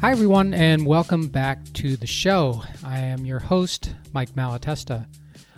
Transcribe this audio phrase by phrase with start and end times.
[0.00, 2.62] Hi, everyone, and welcome back to the show.
[2.84, 5.08] I am your host, Mike Malatesta.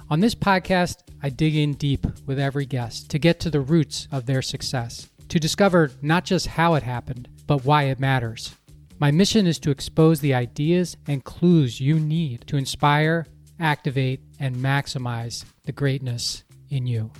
[0.08, 4.08] On this podcast, I dig in deep with every guest to get to the roots
[4.10, 8.54] of their success, to discover not just how it happened, but why it matters.
[8.98, 13.26] My mission is to expose the ideas and clues you need to inspire,
[13.58, 17.10] activate, and maximize the greatness in you.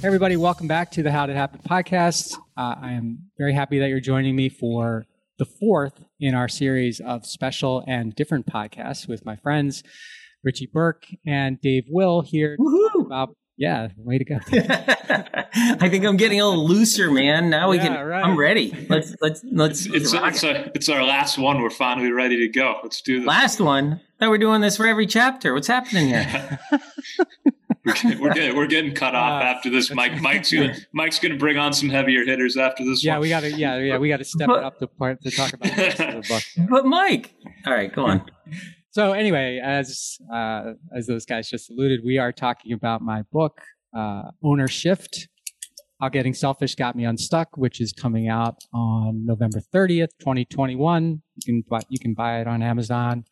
[0.00, 2.34] Hey everybody, welcome back to the How Did It Happen podcast.
[2.56, 5.04] Uh, I am very happy that you're joining me for
[5.38, 9.82] the fourth in our series of special and different podcasts with my friends
[10.42, 12.56] Richie Burke and Dave Will here
[12.98, 14.38] about yeah, way to go.
[14.52, 17.50] I think I'm getting a little looser, man.
[17.50, 18.06] Now we Yeah, can.
[18.06, 18.24] right.
[18.24, 18.86] I'm ready.
[18.88, 19.84] Let's let's let's.
[19.84, 21.60] It's rock it's, a, it's our last one.
[21.60, 22.80] We're finally ready to go.
[22.82, 23.26] Let's do this.
[23.26, 24.00] Last one.
[24.18, 25.52] That we're doing this for every chapter.
[25.52, 26.58] What's happening here?
[27.90, 29.92] We're, getting- we're getting we're getting cut off Uh, after this.
[29.92, 33.22] Mike Mike's gonna Mike's gonna bring on some heavier hitters after this Yeah, one.
[33.22, 35.30] we got to yeah yeah we got to step But- it up to part to
[35.30, 36.68] talk about the rest of the book.
[36.70, 37.34] but Mike.
[37.66, 38.24] All right, go on.
[38.92, 43.60] So anyway, as uh, as those guys just alluded, we are talking about my book,
[43.96, 45.28] uh, Owner Shift.
[46.00, 51.22] How Getting Selfish Got Me Unstuck, which is coming out on November 30th, 2021.
[51.36, 53.24] You can buy, you can buy it on Amazon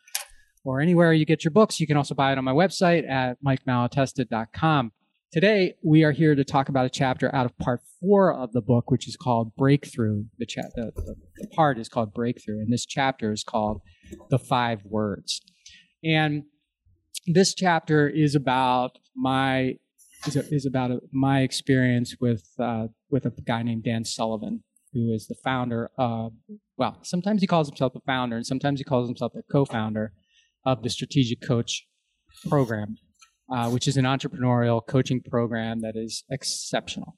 [0.68, 1.80] or anywhere you get your books.
[1.80, 4.92] You can also buy it on my website at mikemalatesta.com.
[5.32, 8.60] Today, we are here to talk about a chapter out of part four of the
[8.60, 10.24] book, which is called Breakthrough.
[10.38, 13.80] The, cha- the, the, the part is called Breakthrough, and this chapter is called
[14.28, 15.40] The Five Words.
[16.04, 16.44] And
[17.26, 19.76] this chapter is about my
[20.26, 25.12] is, is about a, my experience with uh, with a guy named Dan Sullivan, who
[25.12, 26.32] is the founder of
[26.76, 30.12] well, sometimes he calls himself a founder, and sometimes he calls himself a co-founder
[30.64, 31.86] of the Strategic Coach
[32.48, 32.96] program,
[33.52, 37.16] uh, which is an entrepreneurial coaching program that is exceptional.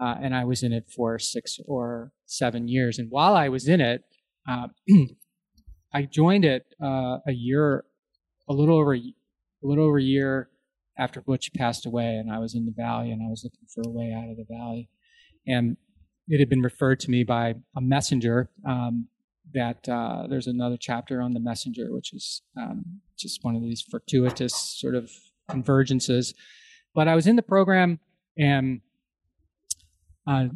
[0.00, 2.98] Uh, and I was in it for six or seven years.
[2.98, 4.02] And while I was in it,
[4.48, 4.68] uh,
[5.94, 7.84] I joined it uh, a year,
[8.48, 9.12] a little over, a
[9.62, 10.48] little over a year
[10.98, 13.82] after Butch passed away, and I was in the valley, and I was looking for
[13.86, 14.88] a way out of the valley,
[15.46, 15.76] and
[16.28, 19.08] it had been referred to me by a messenger um,
[19.54, 23.82] that uh, there's another chapter on the messenger, which is um, just one of these
[23.82, 25.10] fortuitous sort of
[25.50, 26.34] convergences.
[26.94, 28.00] But I was in the program,
[28.36, 28.80] and
[30.26, 30.48] uh,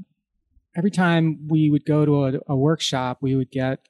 [0.77, 3.89] every time we would go to a, a workshop, we would get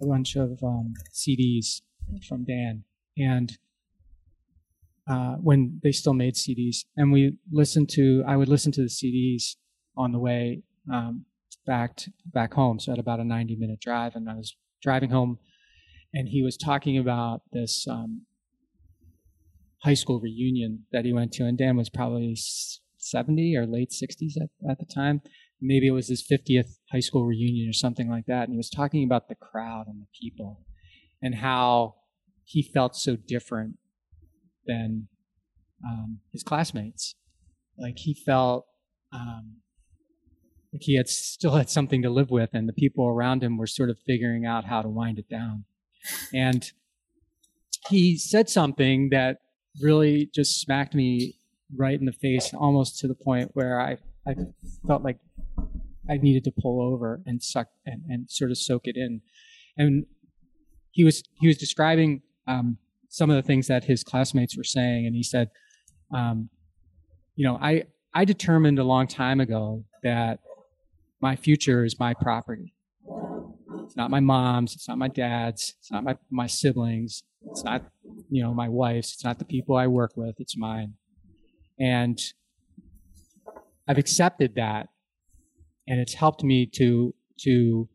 [0.00, 1.82] a bunch of um, CDs
[2.28, 2.84] from Dan,
[3.16, 3.58] and
[5.08, 8.88] uh, when they still made CDs, and we listened to, I would listen to the
[8.88, 9.56] CDs
[9.96, 10.62] on the way
[10.92, 11.24] um,
[11.66, 12.78] back to, back home.
[12.78, 15.38] So I had about a 90 minute drive, and I was driving home,
[16.12, 18.22] and he was talking about this um,
[19.82, 22.36] high school reunion that he went to, and Dan was probably
[22.98, 25.22] 70 or late 60s at, at the time.
[25.60, 28.70] Maybe it was his 50th high school reunion or something like that, and he was
[28.70, 30.64] talking about the crowd and the people,
[31.22, 31.96] and how
[32.44, 33.76] he felt so different
[34.66, 35.08] than
[35.84, 37.14] um, his classmates.
[37.78, 38.66] Like he felt
[39.12, 39.56] um,
[40.72, 43.66] like he had still had something to live with, and the people around him were
[43.66, 45.64] sort of figuring out how to wind it down.
[46.32, 46.70] And
[47.88, 49.38] he said something that
[49.80, 51.34] really just smacked me
[51.76, 54.34] right in the face, almost to the point where I, I
[54.86, 55.18] felt like
[56.08, 59.22] I needed to pull over and suck and, and sort of soak it in.
[59.76, 60.06] And
[60.92, 65.06] he was he was describing um, some of the things that his classmates were saying,
[65.06, 65.50] and he said,
[66.14, 66.50] um,
[67.36, 70.40] "You know, I I determined a long time ago that
[71.20, 72.74] my future is my property.
[73.84, 74.74] It's not my mom's.
[74.74, 75.74] It's not my dad's.
[75.78, 77.22] It's not my my siblings.
[77.50, 77.84] It's not
[78.30, 79.14] you know my wife's.
[79.14, 80.36] It's not the people I work with.
[80.38, 80.94] It's mine.
[81.78, 82.18] And
[83.88, 84.88] I've accepted that,
[85.88, 87.88] and it's helped me to to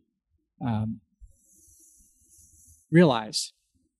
[0.65, 0.99] um,
[2.91, 3.53] realize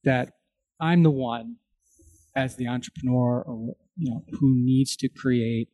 [0.03, 0.34] that
[0.80, 1.57] I'm the one
[2.36, 5.69] as the entrepreneur or you know who needs to create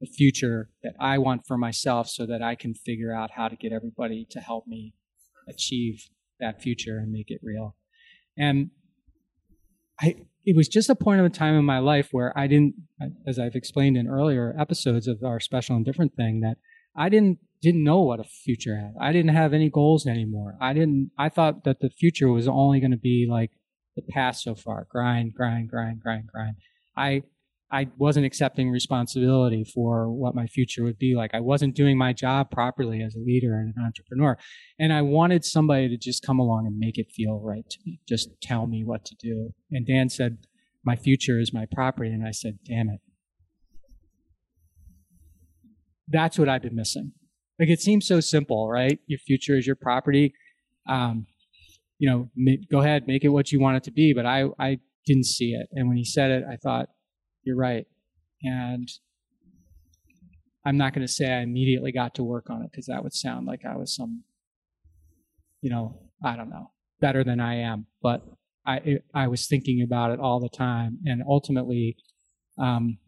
[0.00, 3.56] the future that I want for myself so that I can figure out how to
[3.56, 4.94] get everybody to help me
[5.48, 6.08] achieve
[6.40, 7.76] that future and make it real.
[8.36, 8.70] And
[10.00, 12.74] I it was just a point of a time in my life where I didn't
[13.26, 16.56] as I've explained in earlier episodes of our special and different thing that
[16.96, 18.94] I didn't didn't know what a future had.
[19.00, 20.56] I didn't have any goals anymore.
[20.60, 23.50] I didn't I thought that the future was only going to be like
[23.96, 24.86] the past so far.
[24.88, 26.56] Grind, grind, grind, grind, grind.
[26.96, 27.22] I
[27.70, 31.34] I wasn't accepting responsibility for what my future would be like.
[31.34, 34.38] I wasn't doing my job properly as a leader and an entrepreneur.
[34.78, 38.00] And I wanted somebody to just come along and make it feel right to me,
[38.08, 39.50] just tell me what to do.
[39.70, 40.38] And Dan said,
[40.82, 42.10] My future is my property.
[42.10, 43.00] And I said, Damn it.
[46.08, 47.12] That's what I've been missing.
[47.58, 48.98] like it seems so simple, right?
[49.06, 50.32] Your future is your property.
[50.88, 51.26] Um,
[51.98, 52.30] you know,
[52.70, 54.14] go ahead, make it what you want it to be.
[54.14, 55.68] But I, I didn't see it.
[55.72, 56.88] And when he said it, I thought,
[57.42, 57.86] you're right.
[58.42, 58.88] And
[60.64, 63.14] I'm not going to say I immediately got to work on it because that would
[63.14, 64.24] sound like I was some,
[65.60, 67.86] you know, I don't know, better than I am.
[68.02, 68.22] But
[68.66, 70.98] I, I was thinking about it all the time.
[71.06, 71.96] And ultimately,
[72.58, 72.98] um,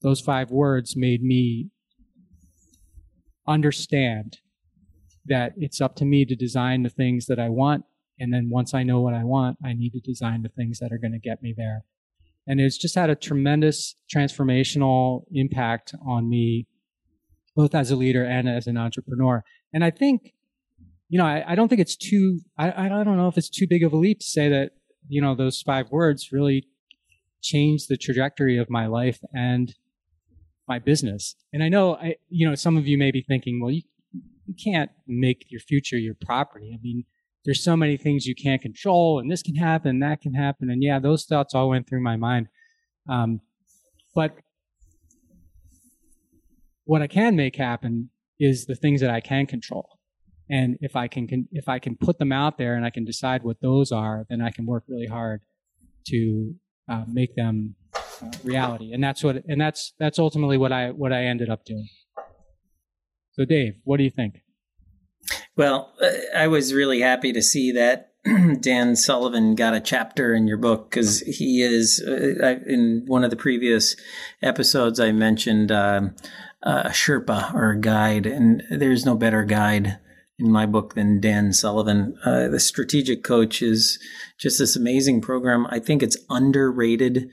[0.00, 1.70] those five words made me
[3.46, 4.38] understand
[5.26, 7.84] that it's up to me to design the things that I want.
[8.18, 10.92] And then once I know what I want, I need to design the things that
[10.92, 11.84] are going to get me there.
[12.46, 16.66] And it's just had a tremendous transformational impact on me,
[17.54, 19.44] both as a leader and as an entrepreneur.
[19.72, 20.34] And I think,
[21.08, 23.66] you know, I, I don't think it's too, I, I don't know if it's too
[23.68, 24.72] big of a leap to say that,
[25.08, 26.66] you know, those five words really
[27.42, 29.74] changed the trajectory of my life and
[30.68, 31.34] my business.
[31.52, 33.82] And I know, I, you know, some of you may be thinking, well, you,
[34.46, 36.72] you can't make your future your property.
[36.74, 37.04] I mean,
[37.44, 40.82] there's so many things you can't control, and this can happen, that can happen, and
[40.82, 42.48] yeah, those thoughts all went through my mind.
[43.08, 43.40] Um,
[44.14, 44.36] but
[46.84, 49.98] what I can make happen is the things that I can control,
[50.50, 53.04] and if I can, can if I can put them out there and I can
[53.04, 55.40] decide what those are, then I can work really hard
[56.08, 56.54] to
[56.88, 58.92] uh, make them uh, reality.
[58.92, 61.88] And that's what and that's that's ultimately what I what I ended up doing.
[63.32, 64.42] So, Dave, what do you think?
[65.56, 68.12] Well, uh, I was really happy to see that
[68.60, 73.30] Dan Sullivan got a chapter in your book because he is uh, in one of
[73.30, 73.96] the previous
[74.42, 74.98] episodes.
[74.98, 76.14] I mentioned um,
[76.62, 79.98] a Sherpa or a guide, and there's no better guide
[80.38, 82.16] in my book than Dan Sullivan.
[82.24, 83.98] Uh, the strategic coach is
[84.38, 85.66] just this amazing program.
[85.68, 87.28] I think it's underrated.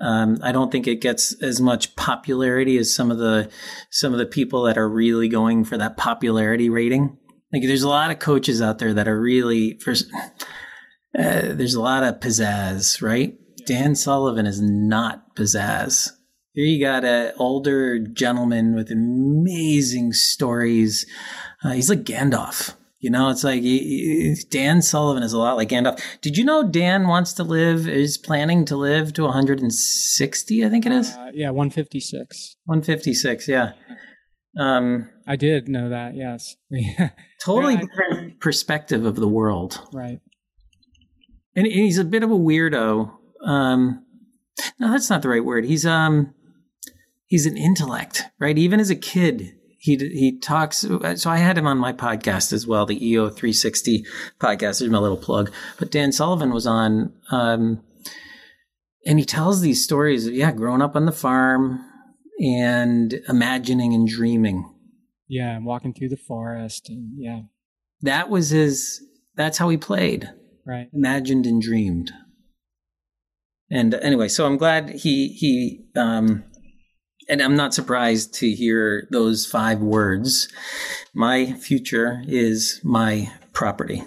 [0.00, 3.50] Um, I don't think it gets as much popularity as some of the
[3.90, 7.16] some of the people that are really going for that popularity rating.
[7.54, 10.06] Like, there's a lot of coaches out there that are really first.
[11.16, 13.36] Uh, there's a lot of pizzazz, right?
[13.66, 16.10] Dan Sullivan is not pizzazz.
[16.54, 21.06] Here you got an older gentleman with amazing stories.
[21.62, 22.74] Uh, he's like Gandalf.
[22.98, 23.62] You know, it's like
[24.50, 26.00] Dan Sullivan is a lot like Gandalf.
[26.20, 30.86] Did you know Dan wants to live, is planning to live to 160, I think
[30.86, 31.10] it is?
[31.10, 32.56] Uh, yeah, 156.
[32.64, 33.72] 156, yeah.
[34.58, 36.56] Um, I did know that, yes.
[37.44, 39.80] totally different perspective of the world.
[39.92, 40.20] Right.
[41.56, 43.12] And he's a bit of a weirdo.
[43.44, 44.04] Um,
[44.78, 45.64] no, that's not the right word.
[45.64, 46.34] He's um,
[47.26, 48.56] he's an intellect, right?
[48.56, 50.78] Even as a kid, he he talks.
[50.78, 54.04] So I had him on my podcast as well, the EO 360
[54.40, 54.78] podcast.
[54.78, 55.52] There's my little plug.
[55.78, 57.82] But Dan Sullivan was on, um,
[59.06, 60.26] and he tells these stories.
[60.26, 61.84] Of, yeah, growing up on the farm
[62.40, 64.70] and imagining and dreaming.
[65.28, 67.40] Yeah, and walking through the forest, and yeah,
[68.02, 69.02] that was his.
[69.36, 70.30] That's how he played.
[70.66, 72.12] Right, imagined and dreamed.
[73.70, 76.44] And anyway, so I'm glad he he um,
[77.28, 80.48] and I'm not surprised to hear those five words.
[81.14, 84.02] My future is my property.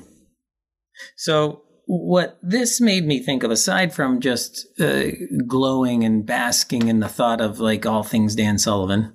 [1.16, 5.06] So, what this made me think of, aside from just uh,
[5.48, 9.14] glowing and basking in the thought of like all things Dan Sullivan,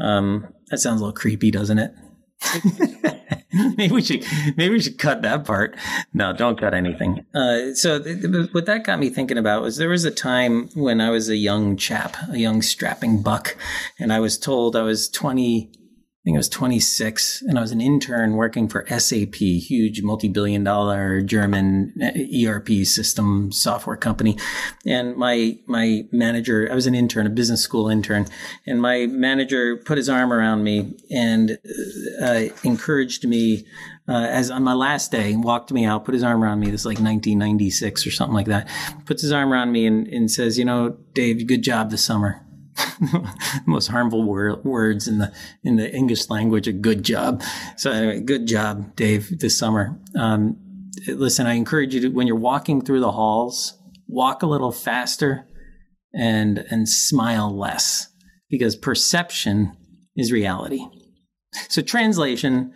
[0.00, 1.92] um, that sounds a little creepy, doesn't it?
[3.76, 4.24] maybe we should
[4.56, 5.76] maybe we should cut that part.
[6.14, 7.26] No, don't cut anything.
[7.34, 10.68] Uh, so th- th- what that got me thinking about was there was a time
[10.74, 13.56] when I was a young chap, a young strapping buck,
[13.98, 15.72] and I was told I was twenty
[16.28, 21.22] think I was 26 and I was an intern working for SAP, huge multi-billion dollar
[21.22, 21.94] German
[22.44, 24.36] ERP system software company.
[24.84, 28.26] And my, my manager, I was an intern, a business school intern,
[28.66, 31.58] and my manager put his arm around me and
[32.22, 33.64] uh, encouraged me
[34.06, 36.70] uh, as on my last day, walked me out, put his arm around me.
[36.70, 38.68] This is like 1996 or something like that.
[39.06, 42.42] Puts his arm around me and, and says, "You know, Dave, good job this summer."
[43.66, 45.32] most harmful wor- words in the
[45.62, 46.68] in the English language.
[46.68, 47.42] A good job.
[47.76, 49.98] So anyway, good job, Dave, this summer.
[50.18, 50.56] Um,
[51.06, 55.46] listen, I encourage you to when you're walking through the halls, walk a little faster
[56.14, 58.08] and and smile less
[58.50, 59.76] because perception
[60.16, 60.84] is reality.
[61.68, 62.72] So translation,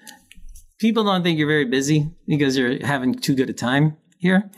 [0.78, 4.50] people don't think you're very busy because you're having too good a time here.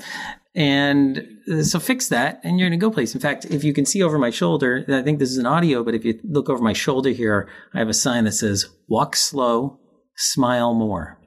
[0.55, 3.15] And uh, so fix that and you're in a go place.
[3.15, 5.83] In fact, if you can see over my shoulder, I think this is an audio,
[5.83, 9.17] but if you look over my shoulder here, I have a sign that says, walk
[9.17, 9.81] slow,
[10.17, 11.19] smile more.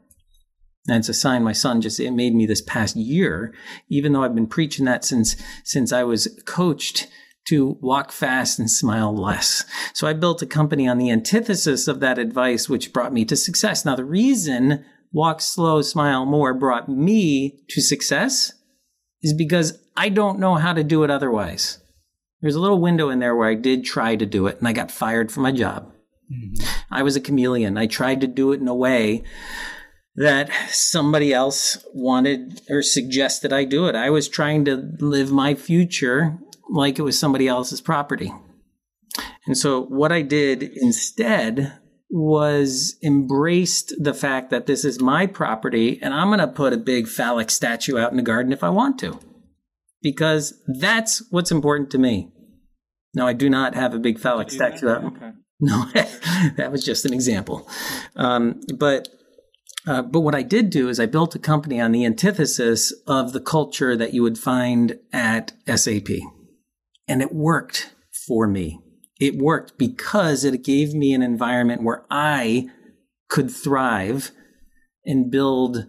[0.87, 3.53] And it's a sign my son just it made me this past year,
[3.89, 7.07] even though I've been preaching that since since I was coached
[7.49, 9.65] to walk fast and smile less.
[9.93, 13.35] So I built a company on the antithesis of that advice, which brought me to
[13.35, 13.83] success.
[13.83, 18.53] Now, the reason walk slow, smile more brought me to success
[19.21, 21.79] is because I don't know how to do it otherwise.
[22.41, 24.73] There's a little window in there where I did try to do it and I
[24.73, 25.91] got fired from my job.
[26.31, 26.65] Mm-hmm.
[26.91, 27.77] I was a chameleon.
[27.77, 29.23] I tried to do it in a way
[30.15, 33.95] that somebody else wanted or suggested I do it.
[33.95, 36.37] I was trying to live my future
[36.69, 38.33] like it was somebody else's property.
[39.45, 41.73] And so what I did instead
[42.09, 46.77] was embraced the fact that this is my property and I'm going to put a
[46.77, 49.19] big phallic statue out in the garden if I want to.
[50.01, 52.31] Because that's what's important to me.
[53.13, 55.05] No, I do not have a big phallic statue out.
[55.05, 55.31] Okay.
[55.59, 57.67] No, that was just an example.
[58.15, 59.07] Um, but
[59.87, 63.31] uh, but what I did do is I built a company on the antithesis of
[63.31, 66.09] the culture that you would find at SAP.
[67.07, 67.95] And it worked
[68.27, 68.81] for me.
[69.19, 72.69] It worked because it gave me an environment where I
[73.29, 74.31] could thrive
[75.05, 75.87] and build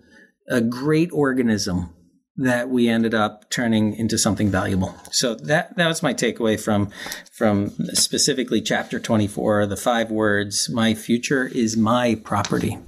[0.49, 1.95] a great organism
[2.39, 4.95] that we ended up turning into something valuable.
[5.11, 6.91] So that that was my takeaway from
[7.33, 12.79] from specifically chapter 24, the five words, my future is my property.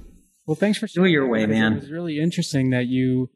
[0.47, 1.73] Well, thanks for do it your way, man.
[1.73, 3.29] It was really interesting that you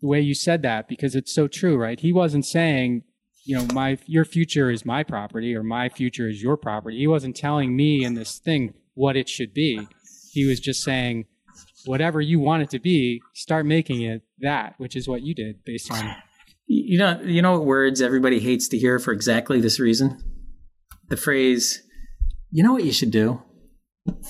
[0.00, 2.00] the way you said that because it's so true, right?
[2.00, 3.02] He wasn't saying,
[3.44, 6.98] you know, my your future is my property or my future is your property.
[6.98, 9.86] He wasn't telling me in this thing what it should be.
[10.32, 11.26] He was just saying,
[11.84, 15.64] whatever you want it to be, start making it that, which is what you did
[15.64, 16.14] based on.
[16.66, 20.22] You know, you know what words everybody hates to hear for exactly this reason.
[21.08, 21.82] The phrase,
[22.50, 23.42] "You know what you should do."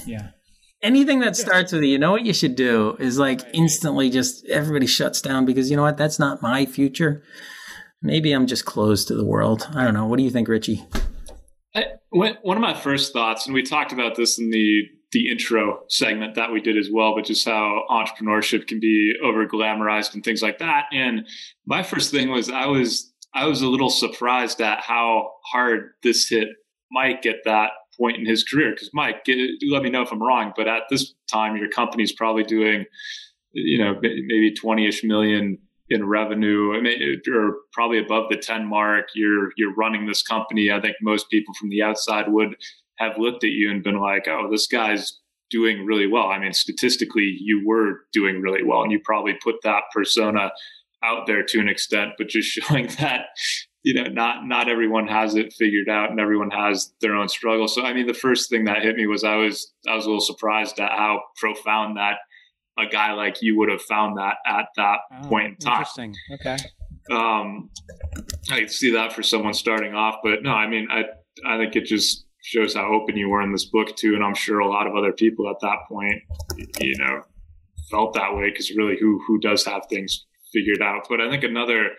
[0.06, 0.30] Yeah.
[0.82, 4.86] Anything that starts with "you know what you should do" is like instantly just everybody
[4.86, 5.98] shuts down because you know what?
[5.98, 7.22] That's not my future.
[8.02, 9.68] Maybe I'm just closed to the world.
[9.74, 10.06] I don't know.
[10.06, 10.84] What do you think, Richie?
[11.74, 14.82] I, one of my first thoughts, and we talked about this in the
[15.12, 19.46] the intro segment that we did as well, but just how entrepreneurship can be over
[19.46, 20.86] glamorized and things like that.
[20.90, 21.26] And
[21.66, 26.28] my first thing was I was I was a little surprised at how hard this
[26.28, 26.48] hit
[26.90, 28.70] Mike at that point in his career.
[28.70, 29.38] Because Mike, get,
[29.70, 32.84] let me know if I'm wrong, but at this time your company's probably doing,
[33.52, 35.58] you know, maybe 20ish million
[35.92, 39.06] in revenue, I mean, or probably above the 10 mark.
[39.14, 40.70] You're you're running this company.
[40.70, 42.56] I think most people from the outside would
[42.98, 45.18] have looked at you and been like, oh, this guy's
[45.50, 46.28] doing really well.
[46.28, 50.50] I mean, statistically, you were doing really well, and you probably put that persona
[51.04, 53.26] out there to an extent, but just showing that
[53.82, 57.66] you know not not everyone has it figured out and everyone has their own struggle
[57.66, 60.08] so i mean the first thing that hit me was i was i was a
[60.08, 62.18] little surprised at how profound that
[62.78, 65.72] a guy like you would have found that at that oh, point in time.
[65.72, 66.14] interesting.
[66.34, 66.56] Okay.
[67.10, 67.70] Um
[68.50, 71.02] i see that for someone starting off but no i mean i
[71.46, 74.34] i think it just shows how open you were in this book too and i'm
[74.34, 76.22] sure a lot of other people at that point
[76.80, 77.22] you know
[77.90, 81.06] felt that way because really who who does have things figured out?
[81.08, 81.90] But i think another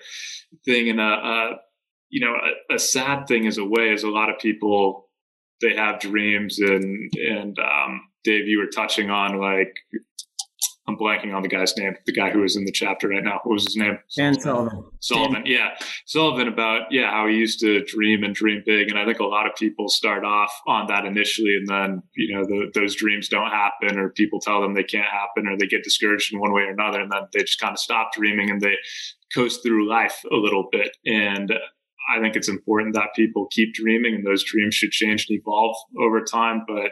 [0.65, 1.55] thing and a, a
[2.09, 5.09] you know a, a, sad thing is a way is a lot of people
[5.61, 9.73] they have dreams and and um, dave you were touching on like
[10.85, 13.39] I'm blanking on the guy's name, the guy who is in the chapter right now.
[13.43, 13.99] What was his name?
[14.17, 14.83] Dan Sullivan.
[14.99, 15.75] Sullivan, yeah.
[16.05, 18.89] Sullivan about, yeah, how he used to dream and dream big.
[18.89, 22.35] And I think a lot of people start off on that initially and then, you
[22.35, 25.67] know, the, those dreams don't happen or people tell them they can't happen or they
[25.67, 26.99] get discouraged in one way or another.
[26.99, 28.75] And then they just kind of stop dreaming and they
[29.33, 30.97] coast through life a little bit.
[31.05, 31.53] And
[32.13, 35.77] I think it's important that people keep dreaming and those dreams should change and evolve
[35.97, 36.65] over time.
[36.67, 36.91] But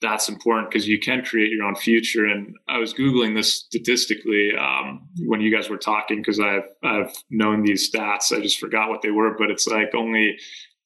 [0.00, 2.24] that's important because you can create your own future.
[2.24, 7.12] And I was googling this statistically um, when you guys were talking because I've I've
[7.30, 8.32] known these stats.
[8.32, 10.38] I just forgot what they were, but it's like only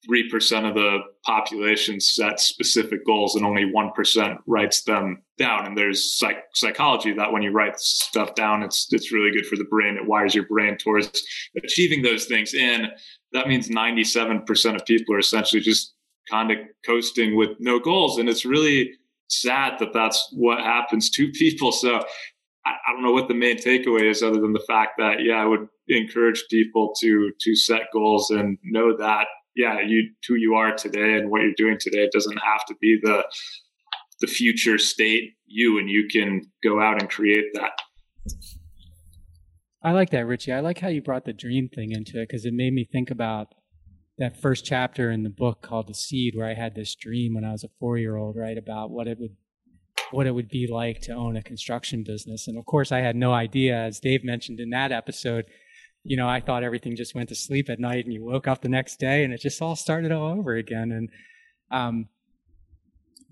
[0.05, 5.65] three percent of the population sets specific goals, and only one percent writes them down.
[5.65, 9.57] And there's psych- psychology that when you write stuff down, it's it's really good for
[9.57, 9.95] the brain.
[9.95, 11.23] It wires your brain towards
[11.55, 12.53] achieving those things.
[12.53, 12.87] And
[13.31, 15.93] that means ninety seven percent of people are essentially just
[16.31, 18.91] kind of coasting with no goals, and it's really
[19.29, 21.71] sad that that's what happens to people.
[21.71, 21.95] So
[22.65, 25.35] I, I, don't know what the main takeaway is other than the fact that, yeah,
[25.35, 30.55] I would encourage people to, to set goals and know that, yeah, you, who you
[30.55, 33.23] are today and what you're doing today doesn't have to be the,
[34.21, 37.71] the future state you, and you can go out and create that.
[39.83, 40.53] I like that, Richie.
[40.53, 43.11] I like how you brought the dream thing into it because it made me think
[43.11, 43.47] about
[44.17, 47.45] that first chapter in the book called The Seed, where I had this dream when
[47.45, 49.35] I was a four year old, right, about what it would
[50.11, 52.47] what it would be like to own a construction business.
[52.47, 55.45] And of course I had no idea, as Dave mentioned in that episode,
[56.03, 58.61] you know, I thought everything just went to sleep at night and you woke up
[58.61, 60.91] the next day and it just all started all over again.
[60.91, 61.09] And,
[61.71, 62.09] um,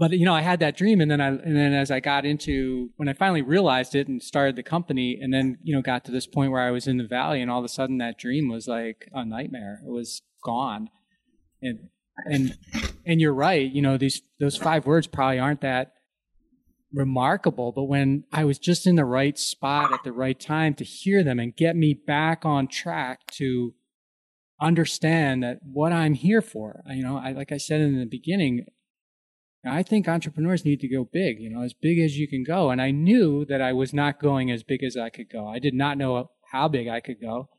[0.01, 2.25] but you know, I had that dream and then I, and then as I got
[2.25, 6.05] into, when I finally realized it and started the company and then, you know, got
[6.05, 8.17] to this point where I was in the valley and all of a sudden that
[8.17, 9.79] dream was like a nightmare.
[9.85, 10.89] It was gone.
[11.61, 11.89] And,
[12.25, 12.57] and,
[13.05, 13.71] and you're right.
[13.71, 15.93] You know, these, those five words probably aren't that,
[16.91, 17.71] remarkable.
[17.71, 21.23] But when I was just in the right spot at the right time to hear
[21.23, 23.75] them and get me back on track to
[24.59, 28.65] understand that what I'm here for, you know, I, like I said in the beginning,
[29.63, 32.71] I think entrepreneurs need to go big, you know, as big as you can go.
[32.71, 35.47] And I knew that I was not going as big as I could go.
[35.47, 37.49] I did not know how big I could go,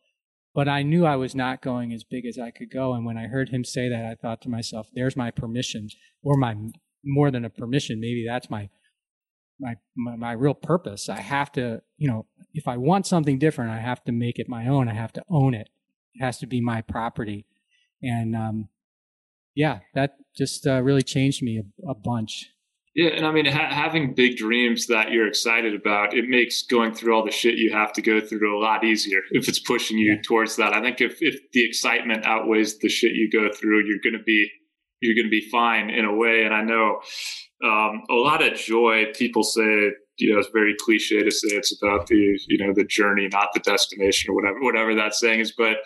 [0.54, 2.92] but I knew I was not going as big as I could go.
[2.92, 5.88] And when I heard him say that, I thought to myself, there's my permission
[6.24, 6.56] or my
[7.04, 8.00] more than a permission.
[8.00, 8.68] Maybe that's my
[9.60, 11.08] my, my, my real purpose.
[11.08, 14.48] I have to, you know, if I want something different, I have to make it
[14.48, 14.88] my own.
[14.88, 15.68] I have to own it.
[16.14, 17.46] It has to be my property.
[18.02, 18.68] And um,
[19.54, 22.50] yeah, that just uh, really changed me a, a, bunch.
[22.94, 26.94] Yeah, and I mean, ha- having big dreams that you're excited about, it makes going
[26.94, 29.96] through all the shit you have to go through a lot easier if it's pushing
[29.98, 30.22] you yeah.
[30.26, 30.74] towards that.
[30.74, 34.24] I think if if the excitement outweighs the shit you go through, you're going to
[34.24, 34.50] be
[35.00, 36.44] you're going to be fine in a way.
[36.44, 37.00] And I know
[37.64, 39.06] um, a lot of joy.
[39.14, 39.90] People say,
[40.22, 43.48] you know, it's very cliche to say it's about the, you know, the journey, not
[43.52, 45.52] the destination, or whatever, whatever that saying is.
[45.52, 45.78] But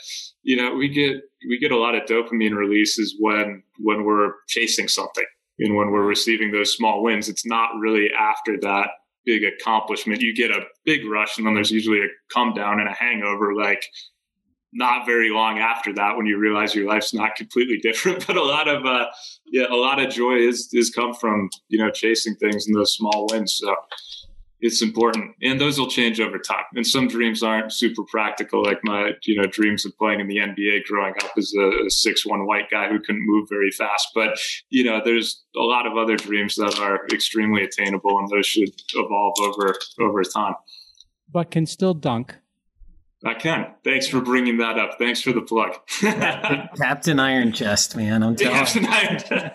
[0.43, 4.89] you know, we get we get a lot of dopamine releases when when we're chasing
[4.89, 5.25] something
[5.59, 7.31] and when we're receiving those small wins.
[7.31, 8.91] It's not really after that
[9.25, 10.21] big accomplishment.
[10.21, 13.55] You get a big rush, and then there's usually a come down and a hangover.
[13.55, 13.87] Like
[14.77, 18.43] not very long after that when you realize your life's not completely different but a
[18.43, 19.07] lot of uh
[19.47, 22.95] yeah a lot of joy is is come from you know chasing things and those
[22.95, 23.75] small wins so
[24.61, 25.35] it's important.
[25.43, 26.65] And those will change over time.
[26.75, 30.39] And some dreams aren't super practical like my you know dreams of playing in the
[30.39, 34.09] nba growing up as a, six one white guy who couldn't move very fast.
[34.15, 34.39] But
[34.71, 38.71] you know there's a lot of other dreams that are extremely attainable and those should
[38.95, 40.55] evolve over over time.
[41.31, 42.37] But can still dunk
[43.27, 43.75] I can.
[43.83, 44.99] Thanks for bringing that up.
[44.99, 45.75] Thanks for the plug.
[46.77, 48.23] Captain Iron Chest, man.
[48.23, 49.55] I'm telling Captain Iron Chest.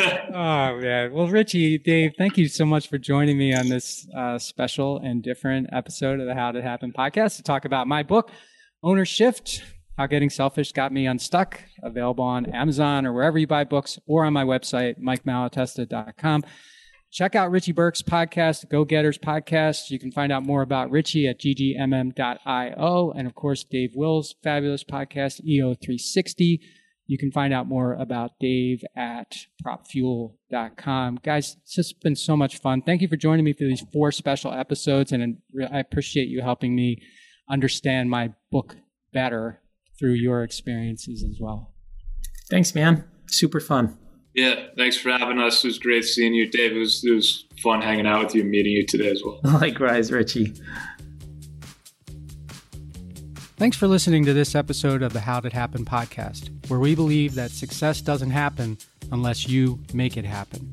[0.34, 1.12] oh, man.
[1.12, 5.22] Well, Richie, Dave, thank you so much for joining me on this uh, special and
[5.22, 8.30] different episode of the How Did It Happen podcast to talk about my book,
[8.82, 9.62] Owner Shift
[9.96, 14.24] How Getting Selfish Got Me Unstuck, available on Amazon or wherever you buy books or
[14.24, 16.42] on my website, mikemalatesta.com.
[17.12, 19.90] Check out Richie Burke's podcast, Go Getters podcast.
[19.90, 23.12] You can find out more about Richie at ggmm.io.
[23.16, 26.60] And of course, Dave Will's fabulous podcast, EO360.
[27.06, 29.34] You can find out more about Dave at
[29.66, 31.18] propfuel.com.
[31.24, 32.82] Guys, it's just been so much fun.
[32.82, 35.10] Thank you for joining me for these four special episodes.
[35.10, 35.38] And
[35.72, 37.02] I appreciate you helping me
[37.50, 38.76] understand my book
[39.12, 39.60] better
[39.98, 41.74] through your experiences as well.
[42.48, 43.04] Thanks, man.
[43.26, 43.98] Super fun.
[44.34, 45.64] Yeah, thanks for having us.
[45.64, 46.72] It was great seeing you, Dave.
[46.72, 49.40] It was, it was fun hanging out with you and meeting you today as well.
[49.44, 50.54] Likewise, Richie.
[53.56, 57.34] Thanks for listening to this episode of the How Did Happen podcast, where we believe
[57.34, 58.78] that success doesn't happen
[59.12, 60.72] unless you make it happen.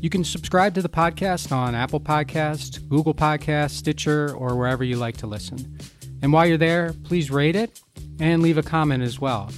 [0.00, 4.96] You can subscribe to the podcast on Apple Podcast, Google Podcast, Stitcher, or wherever you
[4.96, 5.78] like to listen.
[6.20, 7.80] And while you're there, please rate it
[8.20, 9.50] and leave a comment as well.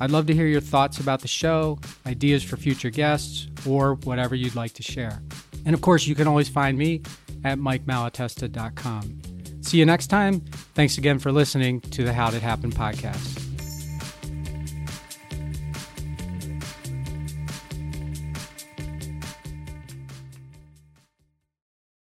[0.00, 4.34] I'd love to hear your thoughts about the show, ideas for future guests, or whatever
[4.34, 5.22] you'd like to share.
[5.64, 7.02] And of course, you can always find me
[7.44, 9.20] at mikemalatesta.com.
[9.62, 10.40] See you next time.
[10.74, 13.47] Thanks again for listening to the How Did Happen podcast.